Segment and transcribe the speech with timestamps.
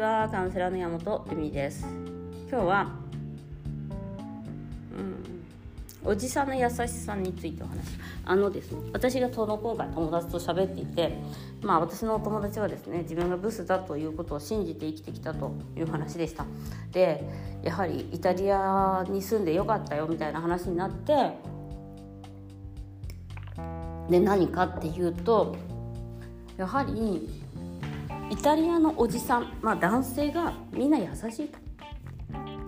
[0.00, 1.86] はカウンセラーの山本由美です。
[2.50, 2.90] 今日は
[4.96, 5.44] うん
[6.02, 7.80] おじさんの優しさについてお話
[8.24, 11.18] あのですね私がその今回友達と喋っていて
[11.60, 16.46] まあ私のお友達はですね自分がブスだということを信じて生きてきたという話でした。
[16.92, 17.22] で
[17.62, 21.32] やはりイタリアに住んでよかったよみたいな話になって
[24.08, 25.56] で何かっていうと
[26.56, 27.39] やはり
[28.30, 31.58] イタリアのおじさん、まあ、男性がみんな優しいと。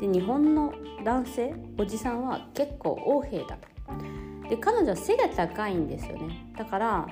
[0.01, 4.49] で日本の男性おじさんは結構横柄だと。
[4.49, 6.53] で彼女は背が高いんですよね。
[6.59, 7.07] だから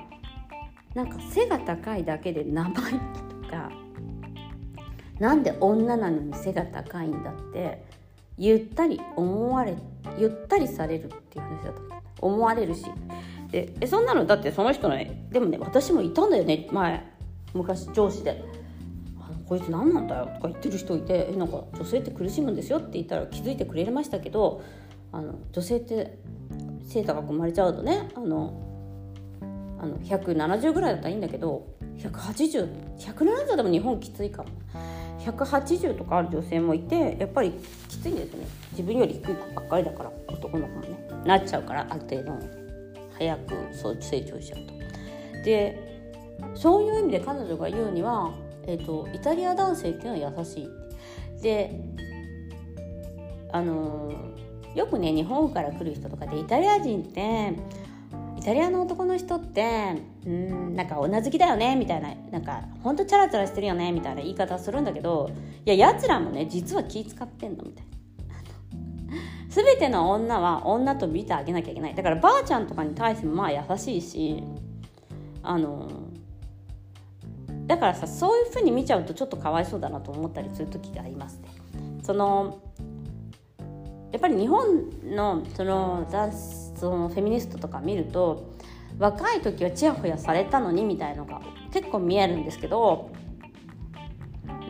[0.93, 3.71] なんか背が高いだけで生意気とか
[5.17, 7.81] なんで女なのに背が高いんだって
[8.37, 9.77] ゆったり思われ
[10.17, 11.81] ゆったりされるっていう話だと。
[12.19, 12.85] 思われるし。
[13.49, 17.10] でえそんなのだってその人のでもね私もいたんだよね前。
[17.53, 18.43] 昔上司で
[19.19, 24.61] 「あのこいつ何なんだよ」とか言ってる人いて「えなんか女性って苦しむんですよ」って言ったら気づいてくれましたけど
[25.11, 26.17] あの女性って
[26.87, 28.53] 背高く生まれちゃうとねあの
[29.79, 34.49] あの170ぐらいだったらいいんだけど180170でも日本きついかも。
[35.21, 37.51] 180とかある女性もいてやっぱり
[37.87, 38.45] きついんですね。
[38.71, 42.33] 自分より低い子ばっかりだから男の子もねなっちゃうからある程度
[43.17, 44.73] 早くそう成長しちゃうと。
[45.43, 45.90] で
[46.53, 48.33] そういう意味で彼女が言うには、
[48.67, 50.69] えーと、イタリア男性っていうのは優しい。
[51.41, 51.79] で
[53.51, 54.13] あの
[54.75, 57.53] よくね日本から来る人とかでイタリア人って
[58.37, 65.29] イタリアの男の人ってうんなんか女好きだよねみたいななんかほんとチャラチャラしてるよねみたいな言い方するんだけど
[65.65, 67.91] いややつらもね実は気使ってんのみたいな。
[69.49, 74.41] 全ての女は女と見てあげなきゃいけないだからばあちゃんとかに対してもまあ優しいし
[75.43, 75.89] あの
[77.71, 81.47] だからさそういうふうに見ちゃうとちょっとかわいそうだなと思ったりする時がありますね。
[82.03, 82.59] その
[84.11, 86.05] やっぱり日本のその
[86.75, 88.51] そのフェミニストとか見ると
[88.99, 93.09] 若い時はちやほやされたのにみたいのが結構見えるんですけど、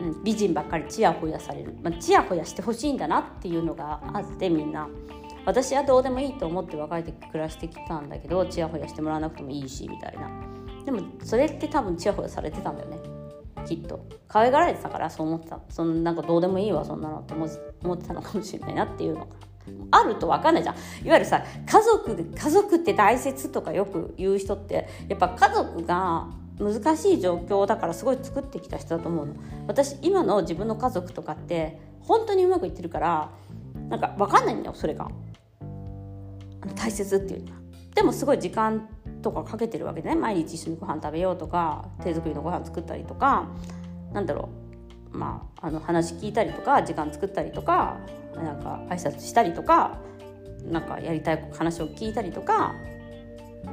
[0.00, 4.88] うん、美人ばっかりちやほやされる、ま、ちやほやしてほしいんだなっていうのがあってみんな。
[5.44, 10.51] 私はどうでもいいと思って若い時暮らしてきたんだけどちやほやしてもらわなくてもいいしみたいな。
[10.84, 12.98] でもそれって多分ちやほやされてたんだよね。
[13.66, 14.04] きっと。
[14.28, 15.60] 可愛がられてたからそう思ってた。
[15.68, 19.26] そのなんかどうでもいいわそんなのって思ってたのかもしれないなっていうのが。
[19.92, 20.74] あると分かんないじゃん。
[21.06, 26.28] いわゆるさ家族で家族って大切とかよく言う人ってやっぱ家族が
[26.58, 29.34] 難しい状況だからすごい作ってきた人だと思うの。
[29.68, 33.30] 私今の自分の家族とかって本当にうまくいってるから
[33.88, 35.08] なんか分かんないんだよそれが。
[36.74, 37.58] 大切っていうのは。
[37.94, 38.88] でもすごい時間
[39.22, 43.48] とかかけてるわけでね毎日一緒にご飯食べようとか手作りのご飯作ったりとか
[44.12, 44.48] なんだろ
[45.14, 45.16] う。
[45.16, 47.98] まああの話聞いたりとか時間作ったりとか
[48.34, 49.98] なんか挨拶したりとか
[50.64, 52.74] なんかやりたい話を聞いたりとか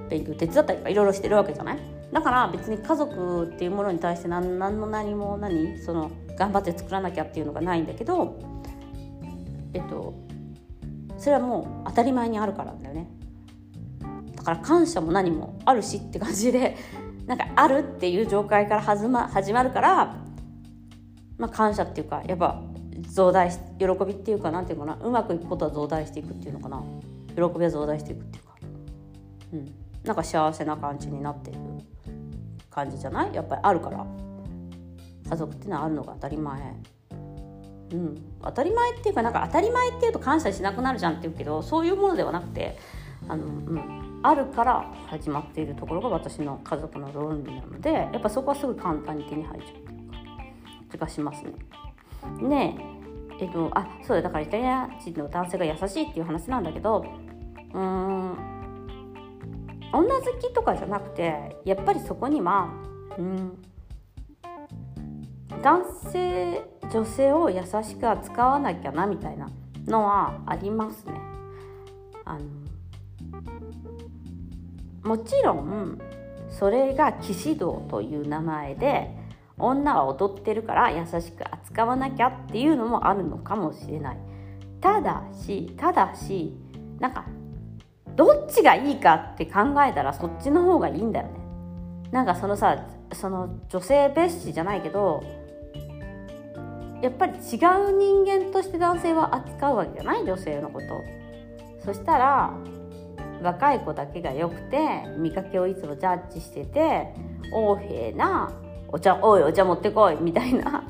[0.09, 1.79] 勉強手伝ったりとかいろいろしてるわけじゃない？
[2.11, 8.37] だから別に家族っていうものに対して何何の何も何その頑張って作らなきゃっていうのがないんだけど
[9.73, 10.13] えっと
[11.17, 13.07] それはもう当たり前にあるからだよね。
[14.39, 16.75] だから感謝も何もあるしって感じで
[17.27, 20.15] なんかあるっていう状態から始ま始まるから、
[21.37, 22.61] まあ、感謝っていうかやっぱ
[23.01, 26.81] 増大し喜びっていうかなんていうかなうまくいくことは増大していくっていうのかな。
[27.35, 28.55] 喜びは増大していくっていうか、
[29.53, 29.65] うん、
[30.03, 31.57] なんか幸せな感じになってる
[32.71, 33.33] 感じじゃない？
[33.33, 34.05] やっぱりあるから。
[35.29, 36.59] 家族っていうのはあるのが当たり前。
[37.91, 42.77] うん、当たり前っていうかなんか当たり前っていうと感謝しなくなるじゃんって言うけどそういうものではなくて
[43.27, 51.53] あの、うん、あるから始まっているところが私の家族の論理なのでやっぱそこはすぐ簡単に手に入っちゃう気がしますね。
[52.41, 52.77] ね
[53.39, 57.05] えっとあそうだだからイタリア人の男性が優しいっていう話なんだけど
[57.73, 58.37] うーん
[59.93, 62.69] 女好きとかじゃなくてやっぱりそこには
[63.17, 63.57] うん
[65.61, 66.61] 男性
[66.91, 69.49] 女性を優しく扱わなきゃなみたいな
[69.87, 71.13] のはありますね。
[72.25, 72.68] あの
[75.09, 75.99] もちろん
[76.49, 79.09] それが騎士道という名前で
[79.57, 84.17] 女は踊ってるから優しく扱わなきゃっていうのもあるのかもしれない。
[84.79, 86.55] ただしただし
[86.99, 87.25] なんか
[88.15, 91.39] どっちがいいかって考えたらそっちの方がいいんだよね。
[92.11, 95.23] なんかそのさその女性蔑視じゃないけど
[97.01, 97.39] やっぱり違う
[97.97, 100.21] 人間として男性は扱うわけじゃない？
[100.21, 100.85] 女性のこと。
[101.83, 102.53] そしたら
[103.41, 107.13] 若い子だけがよくて見かけをいつもジャッジしてて
[107.51, 108.51] 横柄な
[108.87, 110.83] お茶おいお茶持ってこいみたいな。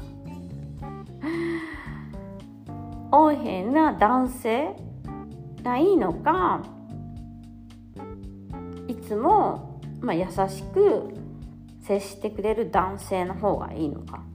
[3.12, 4.76] 横柄な男性
[5.64, 6.62] がいいのか
[8.88, 11.14] いつも、まあ、優しく
[11.82, 14.29] 接してくれる男性の方がいいのか。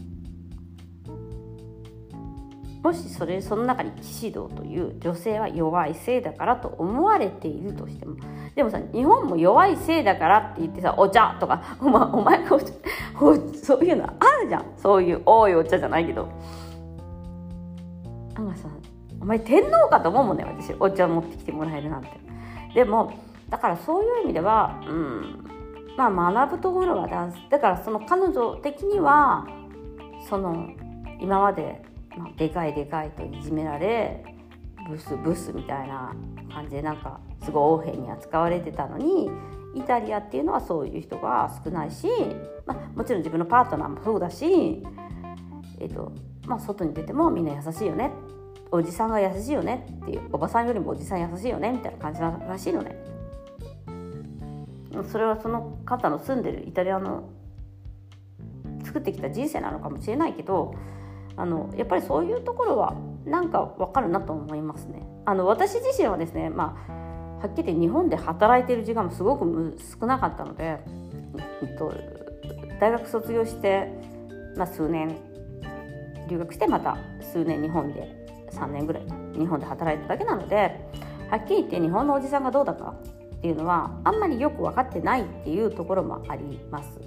[2.84, 8.16] もしそれその中に騎士道という女性は弱いせいだからと思われているとしても
[8.54, 12.72] でもさ日本も弱いせいだからって言ってさお茶とか お,、ま、お前がお茶
[13.62, 14.08] そういうのあ
[14.42, 14.64] るじゃん。
[14.76, 16.28] そういう多いお茶じゃないけど。
[18.34, 18.68] なんかさ
[19.18, 20.74] お前天皇かと思うもんね私。
[20.78, 22.10] お茶持ってきてもらえるなんて。
[22.74, 23.14] でも
[23.48, 25.46] だからそういう意味ではうん
[25.96, 29.46] まあ学ぶところはダンスだからその彼女的には
[30.28, 30.68] その
[31.20, 31.82] 今まで、
[32.16, 34.24] まあ、でかいでかいといじめられ
[34.88, 36.14] ブスブスみたいな
[36.52, 39.30] 感じでなんかすごい横柄に扱われてたのに
[39.74, 42.06] イタリアっていうのはそういう人が少ないし、
[42.66, 44.46] まあ、もちろん自分のパートナーもそうだし、
[45.80, 46.12] えーと
[46.46, 48.12] まあ、外に出てもみんな優しいよね。
[48.70, 49.86] おじさんが優しいよね。
[50.02, 51.72] っていうおばさんよりもおじさん優しいよね。
[51.72, 52.96] みたいな感じらしいのね。
[55.10, 57.28] それはその方の住んでるイタリアの
[58.84, 60.74] 作ってきた人生なのかもしれないけど
[61.36, 62.94] あのやっぱりそういうところは
[63.24, 65.02] なんかわかるなと思いますね。
[65.24, 70.80] あの私自身はですね、まあ、はっきり言って日本で働いてる時間もすごく少なかったので、
[71.62, 71.92] えっと、
[72.80, 73.88] 大学卒業して、
[74.56, 75.16] まあ、数年
[76.28, 76.98] 留学してまた
[77.32, 79.02] 数年日本で3年ぐらい
[79.36, 80.88] 日本で働いただけなので
[81.30, 82.94] はっきり言って日本のおじさんがどうだか
[83.36, 87.00] っていうのはあんまりよく分かってないっていうところもあります。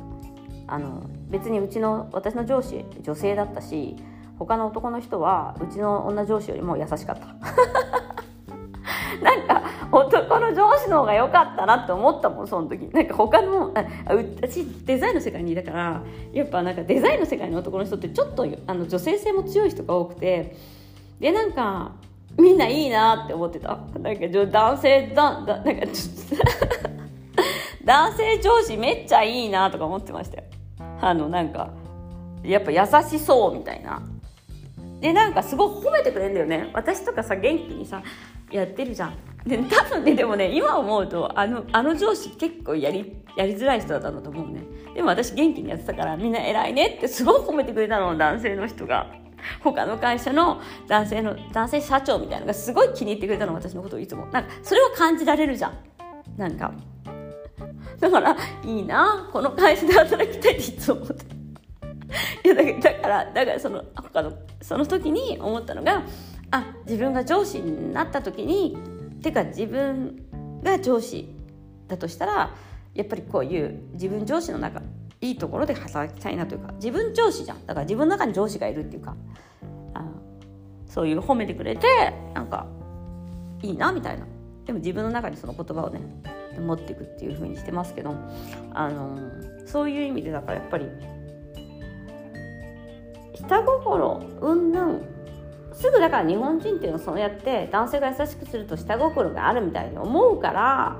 [0.67, 3.95] あの別にうちの私の上司女性だったし
[4.39, 7.27] 他の男の人はうちの女上司よりも優しかった。
[9.21, 12.87] なんか男の上司の方が良かったなって思ったもんその時。
[12.93, 13.83] なんか他のあ
[14.39, 16.01] 私デザインの世界にいたから
[16.33, 20.55] やっぱなんかデザインの世界の男の人ってちょっとあの女性性も強い人が多くて
[21.19, 21.93] でなんか
[22.37, 23.79] みんないいなって思ってた。
[23.99, 25.85] なんか男性だだなんか
[27.83, 30.43] 男性上司めっちゃいいなとか思ってましたよ。
[31.01, 31.69] あのなんか
[32.43, 34.01] やっぱ優しそうみたいな。
[34.99, 36.69] でなんかすごい褒めてくれるんだよね。
[36.73, 38.01] 私とかさ元気にさ
[38.51, 39.15] やってるじゃん。
[39.45, 44.61] で多分ねでもね今思うとあのあの上司結構やりやりづらい人だったんだと思うね。
[44.95, 49.11] でも私元気にやってたからみんな偉いねってすごい褒めてくれたの男性の人が。
[49.63, 54.25] 他の会社の男性の男性社長みたいなのがすごい気に入ってくれたの私のことをいつも。
[54.27, 55.77] なんかそれは感じられるじゃん。
[56.37, 56.73] なんか。
[57.99, 61.25] だからいいなこの会社で働きたいっていつも思って。
[62.43, 64.33] いやだからだからその他の
[64.67, 66.03] その時に思ったのが
[66.51, 68.77] あ自分が上司になった時に
[69.23, 70.25] てか自分
[70.61, 71.33] が上司
[71.87, 72.53] だとしたら
[72.93, 74.81] やっぱりこういう自分上司の中
[75.21, 77.65] いいところで働きたいなというか自分上司じゃん。
[77.65, 79.15] だから自分の中に上司がいるっていうか
[79.93, 80.03] あ
[80.85, 81.87] そういう褒めてくれて
[82.33, 82.67] なんか
[83.61, 84.25] いいなみたいな。
[84.65, 86.01] でも自分の中にその言葉をね
[86.59, 88.13] 持っていくっていう風にしてますけど
[88.73, 89.17] あの
[89.65, 90.87] そういう意味でだからやっぱり
[93.37, 95.01] 下心うんぬん
[95.73, 100.97] すぐだから日本人っていうのはそうやって男性が優しくすると下心があるみたいに思うから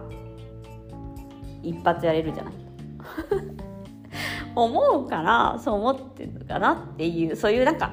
[1.64, 2.54] 一発やれるじゃない。
[4.56, 7.92] 思うからそう思ってるのかなっていうそういうなんか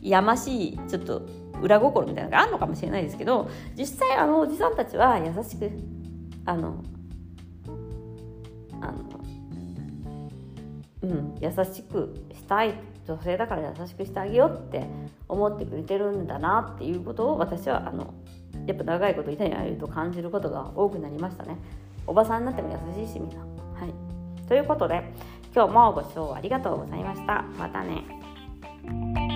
[0.00, 1.22] やましいちょっと
[1.60, 5.70] 裏心みたいなのがあるのかもしれないですけど実際あのおじさんたちは優しく
[6.46, 6.82] あの
[8.80, 8.94] あの
[11.02, 12.95] うん優しくしたい。
[13.06, 14.86] 女性だから優しくしてあげようって
[15.28, 18.14] 思ってくれてるんだなっていうことを私はあの
[18.66, 21.56] やっぱ長いこといたにいると感じることが多くなりましたね。
[22.06, 23.38] おばさんになっても優しいしみんな。
[23.38, 23.44] は
[23.86, 24.46] い。
[24.48, 25.12] ということで
[25.54, 27.42] 今日もご視聴ありがとうございました。
[27.58, 29.35] またね。